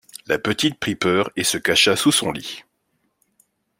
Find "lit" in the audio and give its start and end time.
2.31-2.63